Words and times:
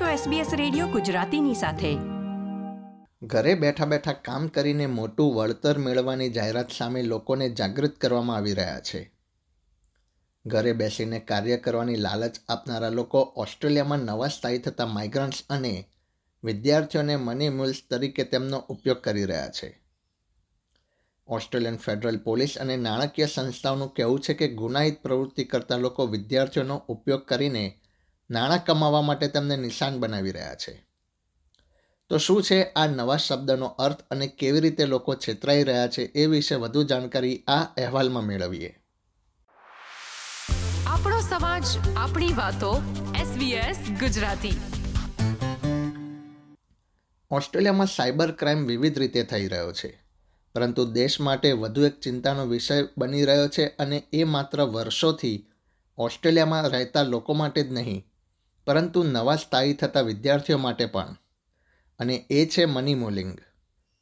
છો 0.00 0.30
SBS 0.30 0.56
radio 0.56 0.86
ગુજરાતીની 0.86 1.54
સાથે. 1.54 1.94
ઘરે 3.22 3.54
બેઠા 3.54 3.86
બેઠા 3.86 4.12
કામ 4.12 4.48
કરીને 4.48 4.86
મોટું 4.86 5.34
વળતર 5.34 5.78
મેળવવાની 5.78 6.30
જાહેરાત 6.30 6.72
સામે 6.72 7.02
લોકોને 7.02 7.50
જાગૃત 7.50 7.96
કરવામાં 7.96 8.36
આવી 8.36 8.52
રહ્યા 8.52 8.80
છે. 8.80 9.12
ઘરે 10.46 10.72
બેસીને 10.72 11.18
કાર્ય 11.18 11.56
કરવાની 11.56 11.96
લાલચ 11.96 12.36
આપનારા 12.48 12.88
લોકો 12.88 13.20
ઓસ્ટ્રેલિયામાં 13.20 13.98
નવા 13.98 14.28
સ્થાયી 14.28 14.58
થતા 14.58 14.86
માઇગ્રન્ટ્સ 14.86 15.42
અને 15.50 15.84
વિદ્યાર્થીઓને 16.44 17.16
મની 17.16 17.48
મુલ્સ 17.48 17.82
તરીકે 17.90 18.24
તેમનો 18.24 18.58
ઉપયોગ 18.58 18.96
કરી 18.96 19.24
રહ્યા 19.24 19.48
છે. 19.48 19.82
ઓસ્ટ્રેલિયન 21.26 21.76
ફેડરલ 21.76 22.18
પોલીસ 22.18 22.58
અને 22.58 22.76
નાણાકીય 22.76 23.26
સંસ્થાઓનું 23.26 23.94
કહેવું 23.94 24.20
છે 24.20 24.34
કે 24.34 24.48
ગુનાહિત 24.48 25.02
પ્રવૃત્તિ 25.02 25.44
કરતા 25.44 25.76
લોકો 25.76 26.06
વિદ્યાર્થીઓનો 26.06 26.76
ઉપયોગ 26.76 27.24
કરીને 27.24 27.80
નાણાં 28.34 28.64
કમાવા 28.64 29.02
માટે 29.02 29.28
તેમને 29.28 29.56
નિશાન 29.56 30.00
બનાવી 30.00 30.30
રહ્યા 30.30 30.54
છે. 30.54 30.86
તો 32.08 32.18
શું 32.18 32.42
છે 32.42 32.62
આ 32.62 32.86
નવા 32.86 33.16
શબ્દનો 33.16 33.66
અર્થ 33.66 34.00
અને 34.10 34.26
કેવી 34.26 34.60
રીતે 34.60 34.86
લોકો 34.86 35.14
છેતરાઈ 35.14 35.62
રહ્યા 35.62 35.88
છે 35.88 36.02
એ 36.02 36.26
વિશે 36.26 36.54
વધુ 36.54 36.82
જાણકારી 36.82 37.38
આ 37.38 37.62
અહેવાલમાં 37.62 38.22
મેળવીએ. 38.22 38.78
આપણો 40.86 41.20
સમાજ 41.20 41.64
આપણી 41.96 42.32
વાતો 42.32 42.82
SBS 43.16 43.90
ગુજરાતી. 43.90 44.60
ઓસ્ટ્રેલિયામાં 47.30 47.86
સાયબર 47.86 48.32
ક્રાઇમ 48.32 48.66
વિવિધ 48.66 48.98
રીતે 48.98 49.22
થઈ 49.22 49.48
રહ્યો 49.48 49.72
છે. 49.72 50.02
પરંતુ 50.54 50.84
દેશ 50.84 51.20
માટે 51.20 51.52
વધુ 51.52 51.84
એક 51.84 52.00
ચિંતાનો 52.00 52.46
વિષય 52.46 52.88
બની 52.98 53.24
રહ્યો 53.24 53.48
છે 53.48 53.66
અને 53.66 54.02
એ 54.12 54.24
માત્ર 54.24 54.62
વર્ષોથી 54.62 55.46
ઓસ્ટ્રેલિયામાં 55.98 56.68
રહેતા 56.68 57.02
લોકો 57.02 57.34
માટે 57.34 57.62
જ 57.62 57.72
નહીં 57.72 58.06
પરંતુ 58.66 59.02
નવા 59.02 59.36
સ્થાયી 59.36 59.74
થતા 59.74 60.00
વિદ્યાર્થીઓ 60.00 60.58
માટે 60.58 60.86
પણ. 60.86 61.16
અને 62.00 62.26
એ 62.30 62.46
છે 62.46 62.64
મની 62.64 62.94
મોલિંગ 62.94 63.38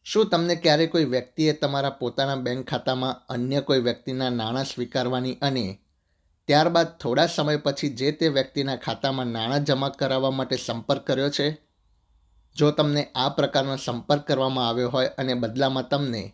શું 0.05 0.29
તમને 0.29 0.55
ક્યારે 0.57 0.87
કોઈ 0.87 1.05
વ્યક્તિએ 1.05 1.53
તમારા 1.53 1.91
પોતાના 1.91 2.37
બેંક 2.37 2.69
ખાતામાં 2.69 3.21
અન્ય 3.29 3.61
કોઈ 3.61 3.79
વ્યક્તિના 3.79 4.31
નાણાં 4.31 4.65
સ્વીકારવાની 4.65 5.39
અને 5.43 5.79
ત્યારબાદ 6.45 6.87
થોડા 6.87 7.27
સમય 7.27 7.57
પછી 7.57 7.89
જે 7.89 8.13
તે 8.13 8.29
વ્યક્તિના 8.29 8.77
ખાતામાં 8.77 9.27
નાણાં 9.27 9.65
જમા 9.65 9.89
કરાવવા 9.89 10.31
માટે 10.31 10.57
સંપર્ક 10.57 11.07
કર્યો 11.07 11.31
છે? 11.31 11.59
જો 12.57 12.71
તમને 12.71 13.09
આ 13.15 13.29
પ્રકારનો 13.29 13.77
સંપર્ક 13.77 14.27
કરવામાં 14.27 14.69
આવ્યો 14.69 14.89
હોય 14.89 15.07
અને 15.07 15.35
બદલામાં 15.35 15.89
તમને 15.89 16.33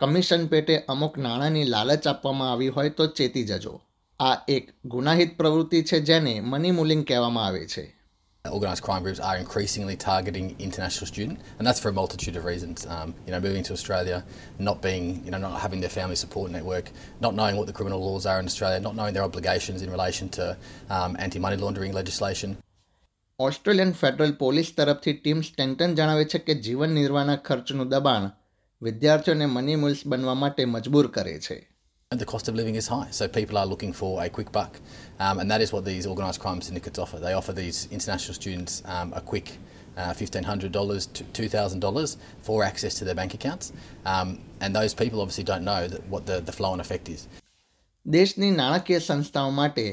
કમિશન 0.00 0.46
પેટે 0.46 0.78
અમુક 0.78 1.18
નાણાંની 1.18 1.64
લાલચ 1.64 2.06
આપવામાં 2.06 2.52
આવી 2.52 2.68
હોય 2.68 2.90
તો 2.90 3.06
ચેતી 3.06 3.44
જજો. 3.44 3.80
આ 4.20 4.44
એક 4.48 4.70
ગુનાહિત 4.84 5.36
પ્રવૃત્તિ 5.38 5.82
છે 5.82 6.00
જેને 6.00 6.40
મની 6.40 6.70
મુલિંગ 6.70 7.06
કહેવામાં 7.06 7.46
આવે 7.46 7.66
છે 7.66 8.00
Organised 8.52 8.82
crime 8.82 9.02
groups 9.02 9.20
are 9.20 9.36
increasingly 9.36 9.96
targeting 9.96 10.56
international 10.58 11.06
students, 11.06 11.42
and 11.58 11.66
that's 11.66 11.78
for 11.78 11.88
a 11.88 11.92
multitude 11.92 12.36
of 12.36 12.44
reasons. 12.44 12.86
Um, 12.86 13.14
you 13.26 13.32
know, 13.32 13.40
moving 13.40 13.62
to 13.62 13.72
Australia, 13.72 14.24
not 14.58 14.82
being, 14.82 15.24
you 15.24 15.30
know, 15.30 15.38
not 15.38 15.60
having 15.60 15.80
their 15.80 15.90
family 15.90 16.16
support 16.16 16.50
network, 16.50 16.86
not 17.20 17.34
knowing 17.34 17.56
what 17.56 17.66
the 17.66 17.72
criminal 17.72 18.00
laws 18.00 18.26
are 18.26 18.40
in 18.40 18.46
Australia, 18.46 18.80
not 18.80 18.94
knowing 18.94 19.14
their 19.14 19.22
obligations 19.22 19.82
in 19.82 19.90
relation 19.90 20.28
to 20.28 20.56
um, 20.90 21.16
anti-money 21.18 21.56
laundering 21.56 21.92
legislation. 21.92 22.56
Australian 23.40 23.92
federal 23.92 24.32
police 24.32 24.74
તરફથી 24.76 25.12
team 25.12 25.40
Stanton 25.40 25.94
જણાવે 25.94 26.24
છે 26.24 26.38
કે 26.38 26.54
જીવન 26.54 26.90
નિર્વાહના 26.90 27.36
ખર્ચનું 27.36 27.88
દબાણ 27.88 28.30
વિદ્યાર્થીઓને 28.82 29.46
money 29.46 29.76
મુલ્સ 29.76 30.06
બનવા 30.06 30.34
માટે 30.34 30.64
મજબૂર 30.64 31.06
કરે 31.06 31.38
છે 31.38 31.79
The 32.12 32.26
cost 32.26 32.48
of 32.48 32.56
living 32.56 32.74
is 32.74 32.88
high, 32.88 33.06
so 33.12 33.28
people 33.28 33.56
are 33.56 33.64
looking 33.64 33.92
for 33.92 34.20
a 34.20 34.28
quick 34.28 34.50
buck, 34.50 34.80
um, 35.20 35.38
and 35.38 35.48
that 35.48 35.60
is 35.60 35.72
what 35.72 35.84
these 35.84 36.08
organised 36.08 36.40
crime 36.40 36.60
syndicates 36.60 36.98
offer. 36.98 37.20
They 37.20 37.34
offer 37.34 37.52
these 37.52 37.86
international 37.92 38.34
students 38.34 38.82
um, 38.84 39.12
a 39.14 39.20
quick 39.20 39.58
uh, 39.96 40.12
$1,500 40.12 41.12
to 41.12 41.24
$2,000 41.24 42.16
for 42.42 42.64
access 42.64 42.94
to 42.96 43.04
their 43.04 43.14
bank 43.14 43.34
accounts, 43.34 43.72
um, 44.04 44.40
and 44.60 44.74
those 44.74 44.92
people 44.92 45.20
obviously 45.20 45.44
don't 45.44 45.62
know 45.62 45.86
that 45.86 46.04
what 46.08 46.26
the, 46.26 46.40
the 46.40 46.50
flow 46.50 46.72
and 46.72 46.80
effect 46.80 47.08
is. 47.08 47.28
દેશની 48.06 48.50
નાણાકીય 48.50 49.00
સંસ્થાઓ 49.00 49.50
માટે 49.50 49.86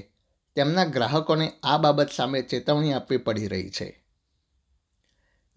તેમના 0.55 0.85
ગ્રાહકોને 0.95 1.47
આ 1.63 1.77
બાબત 1.77 2.15
સામે 2.17 2.41
ચેતવણી 2.53 2.93
આપવી 2.93 3.17
પડી 3.27 3.51
રહી 3.53 3.69
છે 3.69 3.87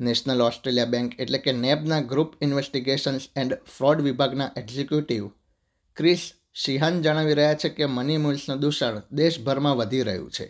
નેશનલ 0.00 0.44
ઓસ્ટ્રેલિયા 0.48 0.92
બેંક 0.96 1.16
એટલે 1.24 1.40
કે 1.46 1.56
નેબના 1.64 2.00
ગ્રુપ 2.12 2.36
ઇન્વેસ્ટિગેશન્સ 2.48 3.30
એન્ડ 3.36 3.58
ફ્રોડ 3.76 4.04
વિભાગના 4.08 4.50
એક્ઝિક્યુટિવ 4.62 5.30
ક્રિસ 5.96 6.26
શિહાન 6.56 6.96
જણાવી 7.02 7.34
રહ્યા 7.34 7.58
છે 7.62 7.68
કે 7.70 7.86
મની 7.88 8.18
મિલ્સનું 8.18 8.58
દૂષણ 8.62 8.96
દેશભરમાં 9.18 9.76
વધી 9.76 10.02
રહ્યું 10.02 10.32
છે 10.32 10.48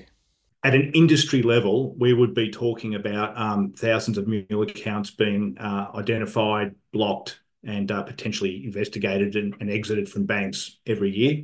At 0.62 0.74
an 0.74 0.86
industry 0.92 1.38
level, 1.44 1.76
we 1.96 2.10
would 2.12 2.32
be 2.34 2.46
talking 2.52 2.94
about 2.94 3.28
um, 3.38 3.60
thousands 3.74 4.16
of 4.18 4.24
mule 4.26 4.64
accounts 4.64 5.10
being 5.12 5.44
uh, 5.58 5.84
identified, 5.94 6.74
blocked, 6.92 7.30
and 7.66 7.86
uh, 7.90 8.02
potentially 8.02 8.52
investigated 8.64 9.36
and, 9.36 9.54
and 9.60 9.70
exited 9.70 10.06
from 10.08 10.26
banks 10.26 10.58
every 10.86 11.12
year. 11.20 11.34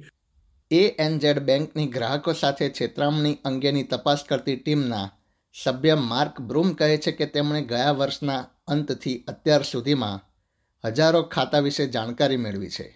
ANZ 0.70 1.40
બેંકની 1.48 1.86
ગ્રાહકો 1.88 2.34
સાથે 2.34 2.68
છેતરામણી 2.78 3.34
અંગેની 3.44 3.86
તપાસ 3.86 4.22
કરતી 4.24 4.58
ટીમના 4.58 5.06
સભ્ય 5.54 5.96
માર્ક 6.02 6.36
બ્રૂમ 6.42 6.70
કહે 6.74 6.92
છે 6.98 7.12
કે 7.12 7.32
તેમણે 7.34 7.62
ગયા 7.72 7.96
વર્ષના 8.00 8.42
અંતથી 8.68 9.16
અત્યાર 9.28 9.64
સુધીમાં 9.64 10.20
હજારો 10.84 11.22
ખાતા 11.34 11.66
વિશે 11.68 11.92
જાણકારી 11.94 12.44
મેળવી 12.46 12.70
છે 12.70 12.88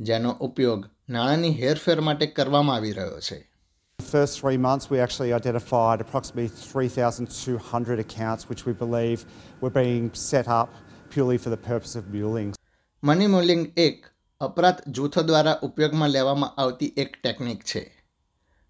જેનો 0.00 0.36
ઉપયોગ 0.40 0.84
નાણાંની 1.08 1.54
હેરફેર 1.56 2.00
માટે 2.00 2.26
કરવામાં 2.26 2.76
આવી 2.76 2.92
રહ્યો 2.92 3.20
છે 3.20 3.38
first 3.98 4.40
three 4.40 4.56
months, 4.58 4.90
we 4.90 4.98
actually 4.98 5.32
identified 5.32 6.00
approximately 6.00 6.48
3,200 6.48 7.98
accounts 7.98 8.48
which 8.50 8.62
we 8.66 8.72
believe 8.74 9.24
were 9.60 9.70
being 9.72 10.06
set 10.14 10.48
up 10.50 10.70
purely 11.10 11.38
for 11.38 11.50
the 11.50 11.60
purpose 11.62 11.94
of 11.94 12.04
muling. 12.08 12.50
Money 13.02 13.26
muling 13.26 13.64
એક 13.76 13.98
અપરાધ 14.40 14.80
જૂથો 14.90 15.22
દ્વારા 15.22 15.58
ઉપયોગમાં 15.62 16.12
લેવામાં 16.12 16.56
આવતી 16.56 16.92
એક 16.96 17.12
ટેકનિક 17.16 17.60
છે 17.64 17.82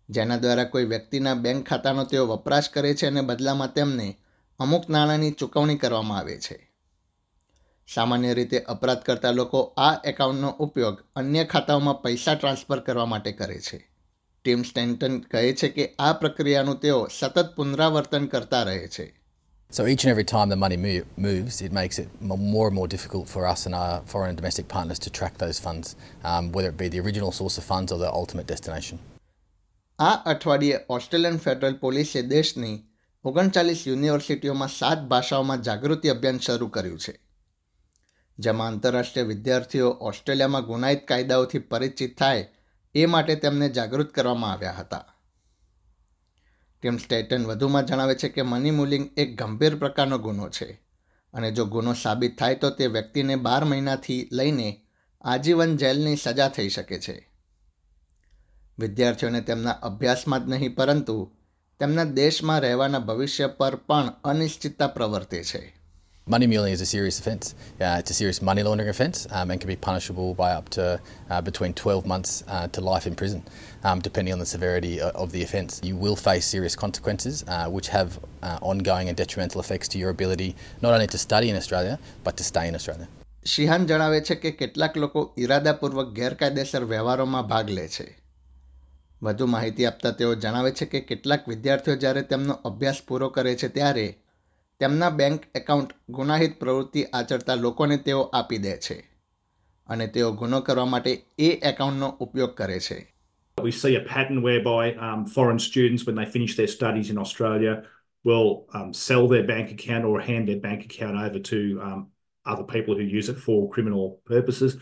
જેના 0.09 0.37
દ્વારા 0.37 0.65
કોઈ 0.65 0.85
વ્યક્તિના 0.85 1.35
બેંક 1.35 1.63
ખાતાનો 1.67 2.05
તેઓ 2.05 2.25
વપરાશ 2.27 2.71
કરે 2.71 2.95
છે 2.95 3.07
અને 3.07 3.23
બદલામાં 3.23 3.73
તેમને 3.79 4.09
અમુક 4.61 4.85
નાણાંની 4.89 5.33
ચૂકવણી 5.33 5.77
કરવામાં 5.77 6.19
આવે 6.19 6.37
છે 6.39 6.59
સામાન્ય 7.95 8.34
રીતે 8.34 8.59
અપરાધ 8.69 9.01
કરતા 9.03 9.31
લોકો 9.31 9.61
આ 9.78 9.93
એકાઉન્ટનો 10.05 10.51
ઉપયોગ 10.61 10.99
અન્ય 11.17 11.45
ખાતાઓમાં 11.45 12.03
પૈસા 12.03 12.34
ટ્રાન્સફર 12.34 12.81
કરવા 12.81 13.06
માટે 13.06 13.33
કરે 13.33 13.56
છે 13.61 13.78
ટીમ 14.45 14.62
સ્ટેન્ટન 14.62 15.17
કહે 15.31 15.53
છે 15.53 15.69
કે 15.69 15.87
આ 15.99 16.12
પ્રક્રિયાનું 16.12 16.77
તેઓ 16.81 17.09
સતત 17.09 17.47
પુનરાવર્તન 17.56 18.27
કરતા 18.27 18.62
રહે 18.62 18.89
છે 18.89 19.06
So 19.73 19.87
each 19.87 20.05
and 20.05 20.11
every 20.11 20.25
time 20.25 20.49
the 20.49 20.56
money 20.56 20.77
move, 20.77 21.05
moves, 21.17 21.62
it 21.62 21.73
makes 21.73 21.99
it 21.99 22.09
more 22.21 22.67
and 22.67 22.75
more 22.75 22.89
difficult 22.89 23.28
for 23.28 23.43
us 23.47 23.67
and 23.67 23.75
our 23.75 24.01
foreign 24.03 24.28
and 24.28 24.39
domestic 24.39 24.67
partners 24.69 24.99
to 24.99 25.11
track 25.11 25.39
those 25.39 25.61
funds, 25.61 25.95
um, 26.25 26.51
whether 26.53 26.71
it 26.71 26.77
be 26.77 26.89
the 26.89 27.01
original 27.01 27.33
source 27.33 27.59
of 27.59 27.65
funds 27.65 27.93
or 27.93 27.99
the 27.99 28.11
ultimate 28.12 28.49
destination. 28.49 28.99
આ 29.99 30.11
અઠવાડિયે 30.27 30.78
Australian 30.89 31.37
federal 31.39 31.75
પોલીસે 31.75 32.22
દેશની 32.22 32.77
ઓગણચાલીસ 33.25 33.87
યુનિવર્સિટીઓમાં 33.87 34.69
સાત 34.69 35.03
ભાષાઓમાં 35.09 35.62
જાગૃતિ 35.62 36.09
અભિયાન 36.09 36.39
શરૂ 36.39 36.69
કર્યું 36.69 36.99
છે 36.99 37.15
જેમાં 38.41 38.67
આંતરરાષ્ટ્રીય 38.67 39.25
વિદ્યાર્થીઓ 39.25 39.91
ઓસ્ટ્રેલિયામાં 39.91 40.65
ગુનાહિત 40.65 41.06
કાયદાઓથી 41.09 41.59
પરિચિત 41.59 42.19
થાય 42.19 42.49
એ 42.95 43.06
માટે 43.06 43.34
તેમને 43.34 43.69
જાગૃત 43.69 44.15
કરવામાં 44.15 44.53
આવ્યા 44.53 44.73
હતા. 44.73 45.05
ટીમ 46.83 46.97
સ્ટેટન 46.97 47.47
વધુમાં 47.47 47.87
જણાવે 47.87 48.15
છે 48.15 48.28
કે 48.28 48.43
મની 48.43 48.71
મુલિંગ 48.71 49.11
એક 49.17 49.43
ગંભીર 49.43 49.77
પ્રકારનો 49.77 50.19
ગુનો 50.19 50.49
છે 50.49 50.81
અને 51.34 51.51
જો 51.53 51.65
ગુનો 51.65 51.95
સાબિત 51.95 52.39
થાય 52.39 52.55
તો 52.55 52.71
તે 52.71 52.87
વ્યક્તિને 52.87 53.37
બાર 53.37 53.65
મહિનાથી 53.65 54.28
લઈને 54.33 54.87
આજીવન 55.21 55.77
જેલની 55.77 56.17
સજા 56.17 56.49
થઈ 56.49 56.69
શકે 56.69 57.01
છે. 57.01 57.31
વિદ્યાર્થીઓને 58.78 59.41
તેમના 59.41 59.71
અભ્યાસમાં 59.71 60.47
જ 60.47 60.48
નહીં 60.48 60.75
પરંતુ 60.75 61.33
તેમના 61.81 62.04
દેશમાં 62.04 62.60
રહેવાના 62.60 62.98
ભવિષ્ય 62.98 63.47
પર 63.47 63.75
પણ 63.77 64.13
અનિશ્ચિતતા 64.25 64.87
પ્રવર્તે 64.87 65.45
છે. 65.45 65.79
Money 66.29 66.47
muling 66.47 66.73
is 66.73 66.82
a 66.82 66.88
serious 66.88 67.20
offence. 67.20 67.53
Uh, 67.79 67.97
it's 68.00 68.09
a 68.09 68.14
serious 68.16 68.41
money 68.41 68.64
laundering 68.64 68.90
offence 68.90 69.28
um, 69.29 69.52
and 69.52 69.62
can 69.62 69.67
be 69.67 69.76
punishable 69.76 70.34
by 70.34 70.53
up 70.53 70.70
to 70.70 71.00
uh, 71.29 71.40
between 71.40 71.72
12 71.72 72.08
months 72.08 72.44
uh, 72.47 72.67
to 72.70 72.82
life 72.82 73.06
in 73.06 73.14
prison, 73.14 73.44
um, 73.84 74.00
depending 74.00 74.34
on 74.34 74.40
the 74.40 74.46
severity 74.47 75.00
of, 75.00 75.16
of 75.16 75.32
the 75.32 75.44
offence. 75.44 75.79
You 75.84 75.96
will 75.96 76.16
face 76.16 76.47
serious 76.47 76.76
consequences, 76.76 77.46
uh, 77.47 77.70
which 77.70 77.90
have 77.90 78.17
uh, 78.41 78.58
ongoing 78.64 79.08
and 79.08 79.16
detrimental 79.16 79.62
effects 79.62 79.88
to 79.90 80.00
your 80.00 80.09
ability 80.09 80.56
not 80.82 80.96
only 80.96 81.06
to 81.06 81.17
study 81.20 81.52
in 81.52 81.56
Australia, 81.56 82.00
but 82.23 82.38
to 82.38 82.44
stay 82.44 82.67
in 82.67 82.73
Australia. 82.73 83.08
શિહાન 83.46 83.84
જણાવે 83.88 84.20
છે 84.28 84.35
કે 84.35 84.52
કેટલાક 84.59 84.96
લોકો 84.97 85.22
ઇરાદાપૂર્વક 85.38 86.08
ગેરકાયદેસર 86.20 86.84
વ્યવહારોમાં 86.91 87.47
ભાગ 87.52 87.67
લે 87.70 87.88
છે 87.96 88.06
વધુ 89.22 89.47
માહિતી 89.47 89.85
આપતા 89.85 90.17
તેઓ 90.22 90.35
જણાવે 90.44 90.72
છે 90.79 90.85
કે 90.94 91.02
કેટલાક 91.09 91.50
વિદ્યાર્થીઓ 91.52 91.96
જ્યારે 92.03 92.23
તેમનો 92.32 92.56
અભ્યાસ 92.70 93.02
પૂરો 93.09 93.28
કરે 93.35 93.53
છે 93.64 93.70
ત્યારે 93.78 94.08
તેમના 94.80 95.10
બેંક 95.10 95.47
એકાઉન્ટ 95.54 95.94
ગુનાહિત 96.10 96.59
પ્રવૃત્તિ 96.59 97.06
આચરતા 97.12 97.56
લોકોને 97.62 97.97
તેઓ 97.98 98.21
આપી 98.32 98.59
દે 98.59 98.74
છે 98.78 98.97
અને 99.88 100.06
તેઓ 100.09 100.32
ગુનો 100.32 100.60
કરવા 100.60 100.86
માટે 100.86 101.12
એ 101.38 101.48
એકાઉન્ટનો 101.62 102.09
ઉપયોગ 102.21 102.53
કરે 102.54 102.78
છે 102.80 102.98
We 103.59 103.72
see 103.72 103.94
a 103.97 104.04
pattern 104.04 104.38
whereby 104.42 104.84
um, 105.06 105.27
foreign 105.27 105.59
students, 105.60 106.06
when 106.06 106.16
they 106.16 106.24
finish 106.27 106.53
their 106.56 106.68
studies 106.68 107.09
in 107.10 107.18
Australia, 107.18 107.74
will 108.24 108.48
um, 108.74 108.92
sell 108.94 109.28
their 109.28 109.47
bank 109.47 109.66
account 109.71 110.04
or 110.04 110.15
hand 110.21 110.48
their 110.48 110.60
bank 110.60 110.80
account 110.84 111.16
over 111.16 111.41
to 111.41 111.59
um, 111.82 112.00
other 112.47 112.65
people 112.65 112.94
who 112.94 113.06
use 113.18 113.28
it 113.28 113.38
for 113.38 113.59
criminal 113.71 114.06
purposes. 114.27 114.72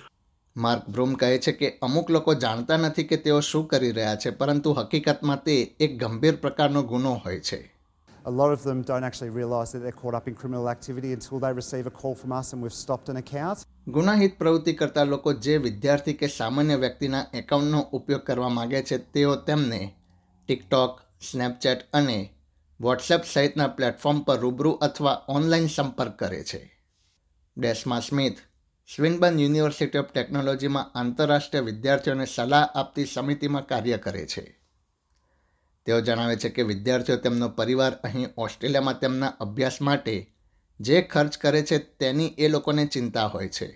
Mark 0.57 0.87
Broome 0.89 1.17
કહે 1.17 1.39
છે 1.39 1.53
કે 1.53 1.69
અમુક 1.83 2.09
લોકો 2.11 2.35
જાણતા 2.35 2.77
નથી 2.77 3.09
કે 3.11 3.17
તેઓ 3.17 3.41
શું 3.41 3.67
કરી 3.73 3.93
રહ્યા 3.93 4.15
છે 4.17 4.31
પરંતુ 4.41 4.71
હકીકતમાં 4.79 5.43
તે 5.45 5.57
એક 5.81 5.93
ગંભીર 5.97 6.37
પ્રકારનો 6.37 6.83
ગુનો 6.83 7.13
હોય 7.25 7.41
છે 7.41 7.59
A 8.29 8.31
lot 8.31 8.53
of 8.53 8.63
them 8.63 8.83
don't 8.83 9.05
actually 9.05 9.31
realise 9.31 9.71
that 9.73 9.83
they're 9.83 10.01
caught 10.01 10.15
up 10.15 10.27
in 10.29 10.35
criminal 10.35 10.69
activity 10.69 11.13
until 11.13 11.39
they 11.39 11.53
receive 11.53 11.87
a 11.87 11.91
call 11.91 12.15
from 12.15 12.33
us 12.33 12.53
and 12.53 12.63
we've 12.63 12.79
stopped 12.85 13.09
an 13.09 13.17
account. 13.17 13.59
ગુનાહિત 13.89 14.39
પ્રવૃત્તિ 14.39 14.73
કરતા 14.73 15.05
લોકો 15.05 15.33
જે 15.33 15.57
વિદ્યાર્થી 15.59 16.13
કે 16.13 16.29
સામાન્ય 16.29 16.77
વ્યક્તિના 16.77 17.23
એકાઉન્ટનો 17.35 17.81
ઉપયોગ 17.81 18.23
કરવા 18.23 18.49
માગે 18.49 18.83
છે, 18.83 18.99
તેઓ 18.99 19.37
તેમને 19.37 19.95
ટિકટોક 20.49 21.01
સ્નેપચેટ 21.31 21.87
અને 21.93 22.31
વોટ્સએપ 22.81 23.25
સહિતના 23.25 23.67
પ્લેટફોર્મ 23.67 24.21
પર 24.21 24.39
રૂબરૂ 24.39 24.73
અથવા 24.73 25.25
ઓનલાઈન 25.29 25.69
સંપર્ક 25.69 26.19
કરે 26.19 26.45
છે 26.45 26.63
Desma 27.57 28.01
Smith 28.01 28.39
Swinburne 28.89 29.41
university 29.41 29.99
of 29.99 30.13
ટેકનોલોજીમાં 30.13 30.91
આંતરરાષ્ટ્રીય 30.95 31.61
વિદ્યાર્થીઓને 31.61 32.27
સલાહ 32.27 32.71
આપતી 32.75 33.07
સમિતિમાં 33.07 33.67
કાર્ય 33.67 33.97
કરે 33.99 34.27
છે 34.27 34.58
તેઓ 35.89 36.01
જણાવે 36.01 36.37
છે 36.37 36.49
કે 36.49 36.63
વિદ્યાર્થીઓ 36.63 37.17
તેમનો 37.17 37.49
પરિવાર 37.49 37.93
અહીં 38.05 38.27
ઓસ્ટ્રેલિયામાં 38.39 38.99
તેમના 38.99 39.27
અભ્યાસ 39.41 39.83
માટે 39.83 40.17
જે 40.81 41.03
ખર્ચ 41.03 41.39
કરે 41.39 41.63
છે 41.63 41.79
તેની 41.79 42.27
એ 42.39 42.49
લોકોને 42.49 42.87
ચિંતા 42.87 43.27
હોય 43.27 43.49
છે 43.49 43.69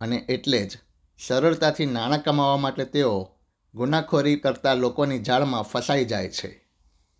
અને 0.00 0.16
એટલે 0.28 0.60
જ 0.66 0.78
સરળતાથી 1.18 1.86
નાણાં 1.86 2.22
કમાવા 2.22 2.56
માટે 2.56 2.84
તેઓ 2.84 3.30
ગુનાખોરી 3.74 4.36
કરતા 4.36 4.74
લોકોની 4.74 5.18
જાળમાં 5.18 5.62
ફસાઈ 5.62 6.04
જાય 6.04 6.30
છે 6.30 6.52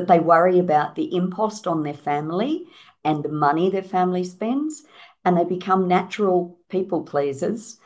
They 0.01 0.21
worry 0.21 0.59
about 0.59 0.94
the 0.94 1.09
impost 1.17 1.67
on 1.67 1.83
their 1.83 2.01
family 2.05 2.53
and 3.05 3.25
the 3.25 3.35
money 3.47 3.67
their 3.71 3.89
family 3.97 4.25
spends, 4.25 4.75
and 5.25 5.37
they 5.37 5.47
become 5.56 5.89
natural 5.89 6.41
people 6.69 7.03
pleasers 7.12 7.81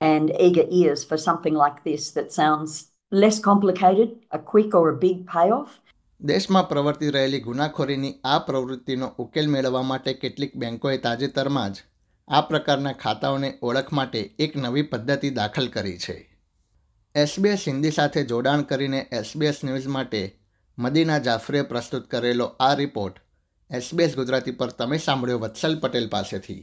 and 0.00 0.30
eager 0.40 0.66
ears 0.70 1.04
for 1.04 1.18
something 1.18 1.54
like 1.54 1.78
this 1.84 2.10
that 2.12 2.32
sounds 2.32 2.93
less 3.14 3.38
complicated, 3.40 4.14
a 4.30 4.38
quick 4.40 4.74
or 4.74 4.86
a 4.88 4.96
big 4.98 5.24
payoff. 5.28 5.72
દેશમાં 6.20 6.62
પ્રવર્તી 6.64 7.10
રહેલી 7.10 7.40
ગુનાખોરીની 7.40 8.12
આ 8.26 8.38
પ્રવૃત્તિનો 8.40 9.08
ઉકેલ 9.18 9.48
મેળવવા 9.48 9.82
માટે 9.82 10.14
કેટલીક 10.16 10.54
બેન્કોએ 10.56 10.94
તાજેતરમાં 10.98 11.74
જ 11.74 11.84
આ 12.28 12.42
પ્રકારના 12.42 12.94
ખાતાઓને 13.02 13.50
ઓળખ 13.62 13.92
માટે 13.92 14.22
એક 14.38 14.56
નવી 14.58 14.86
પદ્ધતિ 14.92 15.32
દાખલ 15.32 15.68
કરી 15.68 15.98
છે 15.98 16.16
એસબીએસ 17.14 17.66
હિન્દી 17.66 17.90
સાથે 17.90 18.26
જોડાણ 18.26 18.64
કરીને 18.64 19.00
એસબીએસ 19.12 19.60
ન્યૂઝ 19.64 19.90
માટે 19.96 20.22
મદીના 20.78 21.20
જાફરીએ 21.20 21.64
પ્રસ્તુત 21.64 22.08
કરેલો 22.08 22.48
આ 22.60 22.74
રિપોર્ટ 22.74 23.22
એસબીએસ 23.70 24.16
ગુજરાતી 24.16 24.58
પર 24.58 24.72
તમે 24.72 24.98
સાંભળ્યો 24.98 25.42
વત્સલ 25.44 25.76
પટેલ 25.76 26.08
પાસેથી 26.08 26.62